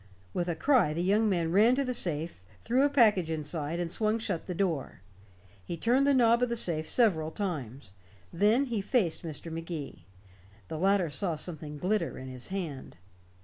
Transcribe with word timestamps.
With 0.33 0.47
a 0.47 0.55
cry 0.55 0.95
the 0.95 1.03
young 1.03 1.29
man 1.29 1.51
ran 1.51 1.75
to 1.75 1.83
the 1.85 1.93
safe, 1.93 2.47
threw 2.57 2.81
a 2.83 2.89
package 2.89 3.29
inside, 3.29 3.79
and 3.79 3.91
swung 3.91 4.17
shut 4.17 4.47
the 4.47 4.55
door. 4.55 5.01
He 5.63 5.77
turned 5.77 6.07
the 6.07 6.13
knob 6.15 6.41
of 6.41 6.49
the 6.49 6.55
safe 6.55 6.89
several 6.89 7.29
times; 7.29 7.93
then 8.33 8.65
he 8.65 8.81
faced 8.81 9.21
Mr. 9.21 9.51
Magee. 9.51 10.07
The 10.69 10.79
latter 10.79 11.11
saw 11.11 11.35
something 11.35 11.77
glitter 11.77 12.17
in 12.17 12.29
his 12.29 12.47
hand. 12.47 12.97